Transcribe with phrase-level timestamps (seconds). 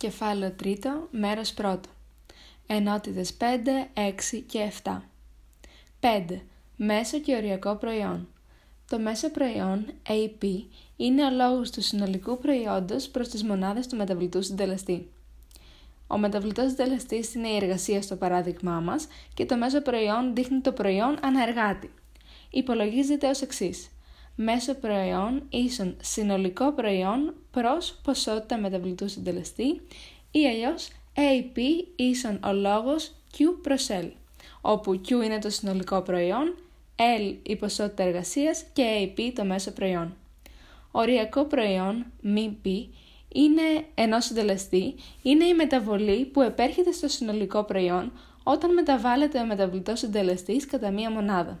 [0.00, 0.76] Κεφάλαιο 3,
[1.10, 1.80] μέρος 1.
[2.66, 5.02] Ενότητες 5, 6 και 7.
[6.00, 6.40] 5.
[6.76, 8.28] Μέσο και οριακό προϊόν.
[8.88, 10.64] Το μέσο προϊόν, AP,
[10.96, 15.10] είναι ο λόγος του συνολικού προϊόντος προς τις μονάδες του μεταβλητού συντελεστή.
[16.06, 20.72] Ο μεταβλητός συντελεστής είναι η εργασία στο παράδειγμά μας και το μέσο προϊόν δείχνει το
[20.72, 21.92] προϊόν αναεργάτη.
[22.50, 23.90] Υπολογίζεται ως εξής
[24.34, 29.80] μέσο προϊόν ίσον συνολικό προϊόν προς ποσότητα μεταβλητού συντελεστή
[30.30, 31.58] ή αλλιώς AP
[31.96, 34.10] ίσον ο λόγος Q προς L,
[34.60, 36.56] όπου Q είναι το συνολικό προϊόν,
[36.96, 40.16] L η ποσότητα εργασίας και AP το μέσο προϊόν.
[40.90, 42.68] Οριακό προϊόν, μη P,
[43.32, 43.62] είναι
[43.94, 48.12] ενό συντελεστή, είναι η μεταβολή που επέρχεται στο συνολικό προϊόν
[48.42, 51.58] όταν μεταβάλλεται ο μεταβλητός συντελεστής κατά μία μονάδα.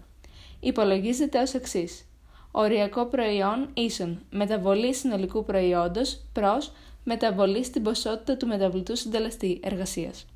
[0.60, 2.09] Υπολογίζεται ως εξής
[2.50, 6.72] οριακό προϊόν ίσον μεταβολή συνολικού προϊόντος προς
[7.04, 10.26] μεταβολή στην ποσότητα του μεταβλητού συντελεστή εργασίας.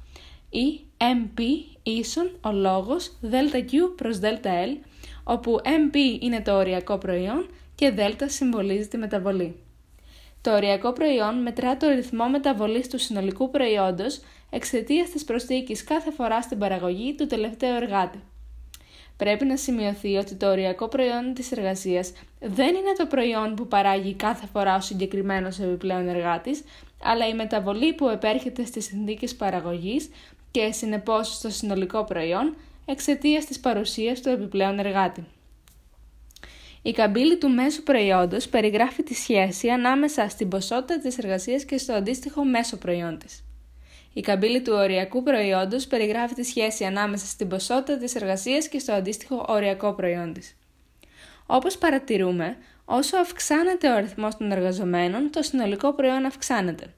[0.50, 1.40] Ή MP
[1.82, 4.76] ίσον ο λόγος ΔQ προς ΔL,
[5.24, 9.58] όπου MP είναι το οριακό προϊόν και Δ συμβολίζει τη μεταβολή.
[10.40, 16.42] Το οριακό προϊόν μετρά το ρυθμό μεταβολής του συνολικού προϊόντος εξαιτίας της προσθήκης κάθε φορά
[16.42, 18.22] στην παραγωγή του τελευταίου εργάτη.
[19.16, 24.14] Πρέπει να σημειωθεί ότι το οριακό προϊόν της εργασίας δεν είναι το προϊόν που παράγει
[24.14, 26.62] κάθε φορά ο συγκεκριμένος επιπλέον εργάτης,
[27.02, 30.10] αλλά η μεταβολή που επέρχεται στις συνθήκες παραγωγής
[30.50, 35.24] και συνεπώς στο συνολικό προϊόν εξαιτίας της παρουσίας του επιπλέον εργάτη.
[36.82, 41.92] Η καμπύλη του μέσου προϊόντος περιγράφει τη σχέση ανάμεσα στην ποσότητα της εργασίας και στο
[41.92, 43.44] αντίστοιχο μέσο προϊόν της.
[44.16, 48.92] Η καμπύλη του οριακού προϊόντος περιγράφει τη σχέση ανάμεσα στην ποσότητα της εργασίας και στο
[48.92, 50.56] αντίστοιχο οριακό προϊόν της.
[51.46, 56.94] Όπως παρατηρούμε, όσο αυξάνεται ο αριθμός των εργαζομένων, το συνολικό προϊόν αυξάνεται.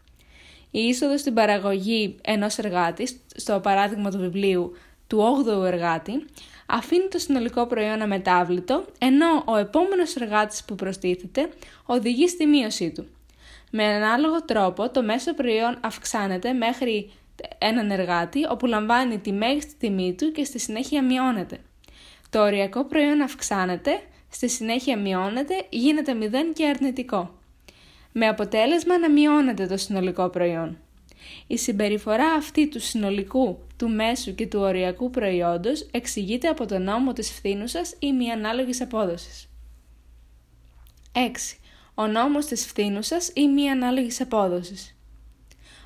[0.70, 4.72] Η είσοδος στην παραγωγή ενός εργάτη, στο παράδειγμα του βιβλίου
[5.06, 6.24] του 8ου εργάτη,
[6.66, 11.48] αφήνει το συνολικό προϊόν αμετάβλητο, ενώ ο επόμενος εργάτης που προστίθεται
[11.86, 13.06] οδηγεί στη μείωσή του.
[13.70, 17.10] Με ανάλογο τρόπο, το μέσο προϊόν αυξάνεται μέχρι
[17.58, 21.60] έναν εργάτη, όπου λαμβάνει τη μέγιστη τιμή του και στη συνέχεια μειώνεται.
[22.30, 24.00] Το οριακό προϊόν αυξάνεται,
[24.30, 27.34] στη συνέχεια μειώνεται, γίνεται μηδέν και αρνητικό.
[28.12, 30.78] Με αποτέλεσμα να μειώνεται το συνολικό προϊόν.
[31.46, 37.12] Η συμπεριφορά αυτή του συνολικού, του μέσου και του οριακού προϊόντος εξηγείται από τον νόμο
[37.12, 39.48] της φθήνουσας ή μη ανάλογης απόδοσης.
[41.12, 41.58] 6
[41.98, 44.96] ο νόμος της φθήνουσας ή μη ανάλογης απόδοσης.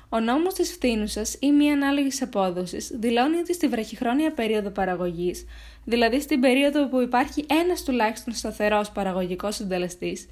[0.09, 5.45] Ο νόμος της φθήνουσας ή μη ανάλογης απόδοσης δηλώνει ότι στη βραχυχρόνια περίοδο παραγωγής,
[5.85, 10.27] δηλαδή στην περίοδο που υπάρχει ένας τουλάχιστον σταθερός παραγωγικός συντελεστής,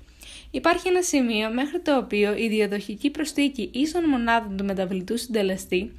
[0.51, 5.91] υπάρχει ένα σημείο μέχρι το οποίο η διαδοχική προστίκη ίσων μονάδων του μεταβλητού συντελεστή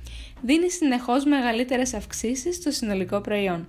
[0.43, 3.69] δίνει συνεχώς μεγαλύτερες αυξήσεις στο συνολικό προϊόν.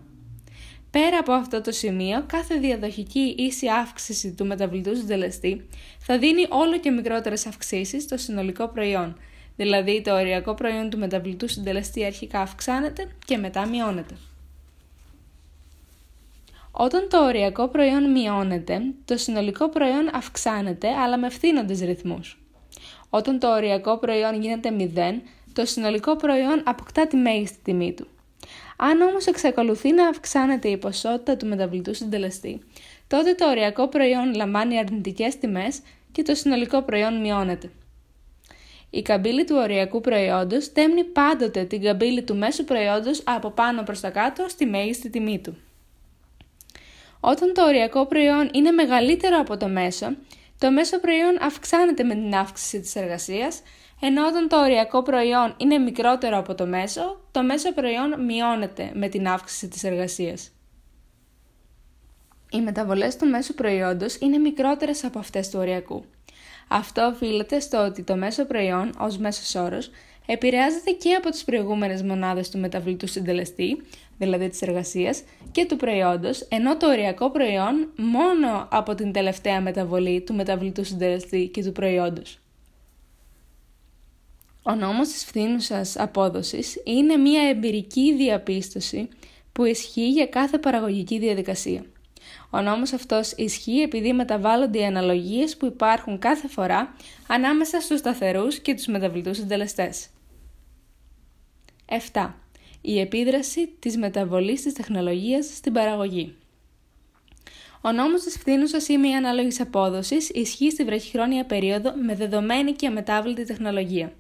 [0.92, 5.68] Πέρα από αυτό το σημείο, κάθε διαδοχική ίση αύξηση του μεταβλητού συντελεστή
[6.00, 9.18] θα δίνει όλο και μικρότερες αυξήσεις στο συνολικό προϊόν,
[9.56, 14.16] δηλαδή το οριακό προϊόν του μεταβλητού συντελεστή αρχικά αυξάνεται και μετά μειώνεται.
[16.72, 22.40] Όταν το οριακό προϊόν μειώνεται, το συνολικό προϊόν αυξάνεται αλλά με φθήνοντες ρυθμούς.
[23.10, 25.22] Όταν το οριακό προϊόν γίνεται 0,
[25.54, 28.08] το συνολικό προϊόν αποκτά τη μέγιστη τιμή του.
[28.78, 32.62] Αν όμως εξακολουθεί να αυξάνεται η ποσότητα του μεταβλητού συντελεστή,
[33.08, 35.82] τότε το οριακό προϊόν λαμβάνει αρνητικές τιμές
[36.12, 37.72] και το συνολικό προϊόν μειώνεται.
[38.90, 44.00] Η καμπύλη του οριακού προϊόντος τέμνει πάντοτε την καμπύλη του μέσου προϊόντος από πάνω προς
[44.00, 45.58] τα κάτω στη μέγιστη τιμή του.
[47.20, 50.16] Όταν το οριακό προϊόν είναι μεγαλύτερο από το μέσο,
[50.62, 53.62] το μέσο προϊόν αυξάνεται με την αύξηση της εργασίας
[54.02, 59.08] ενώ όταν το οριακό προϊόν είναι μικρότερο από το μέσο, το μέσο προϊόν μειώνεται με
[59.08, 60.52] την αύξηση της εργασίας.
[62.52, 66.06] Οι μεταβολές του μέσου προϊόντος είναι μικρότερες από αυτές του οριακού.
[66.68, 69.92] Αυτό οφείλεται στο ότι το μέσο προϊόν, ως μέσος όρος,
[70.26, 73.82] επηρεάζεται και από τις προηγούμενες μονάδες του μεταβλητού συντελεστή,
[74.18, 80.22] δηλαδή της εργασίας, και του προϊόντος, ενώ το οριακό προϊόν μόνο από την τελευταία μεταβολή
[80.22, 82.40] του μεταβλητού συντελεστή και του προϊόντος.
[84.64, 89.10] Ο νόμος της φθήνουσας απόδοσης είναι μια εμπειρική διαπίστωση
[89.52, 91.84] που ισχύει για κάθε παραγωγική διαδικασία.
[92.50, 96.96] Ο νόμος αυτός ισχύει επειδή μεταβάλλονται οι αναλογίες που υπάρχουν κάθε φορά
[97.28, 100.08] ανάμεσα στους σταθερούς και τους μεταβλητούς συντελεστές.
[102.14, 102.34] 7.
[102.82, 106.36] Η επίδραση της μεταβολής της τεχνολογίας στην παραγωγή.
[107.82, 112.88] Ο νόμος της φθήνουσας ή μη ανάλογης απόδοσης ισχύει στη βραχυχρόνια περίοδο με δεδομένη και
[112.88, 114.14] αμετάβλητη τεχνολογία.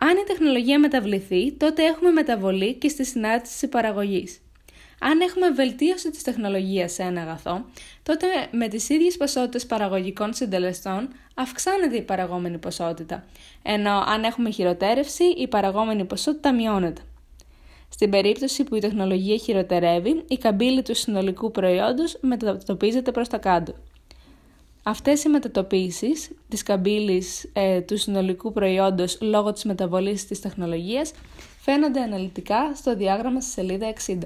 [0.00, 4.40] Αν η τεχνολογία μεταβληθεί, τότε έχουμε μεταβολή και στη συνάρτηση της παραγωγής.
[5.04, 7.64] Αν έχουμε βελτίωση της τεχνολογίας σε ένα αγαθό,
[8.02, 13.24] τότε με τις ίδιες ποσότητες παραγωγικών συντελεστών αυξάνεται η παραγόμενη ποσότητα,
[13.62, 17.00] ενώ αν έχουμε χειροτέρευση, η παραγόμενη ποσότητα μειώνεται.
[17.88, 23.74] Στην περίπτωση που η τεχνολογία χειροτερεύει, η καμπύλη του συνολικού προϊόντος μετατοπίζεται προς τα κάτω.
[24.82, 31.12] Αυτές οι μετατοπίσεις της καμπύλης ε, του συνολικού προϊόντος λόγω της μεταβολής της τεχνολογίας
[31.60, 34.18] φαίνονται αναλυτικά στο διάγραμμα στη σελίδα 60.